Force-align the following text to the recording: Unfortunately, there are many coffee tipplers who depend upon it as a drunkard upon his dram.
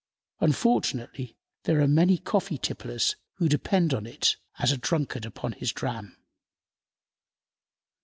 Unfortunately, 0.39 1.37
there 1.65 1.79
are 1.79 1.87
many 1.87 2.17
coffee 2.17 2.57
tipplers 2.57 3.13
who 3.35 3.47
depend 3.47 3.93
upon 3.93 4.07
it 4.07 4.35
as 4.57 4.71
a 4.71 4.77
drunkard 4.77 5.25
upon 5.27 5.51
his 5.51 5.71
dram. 5.71 6.17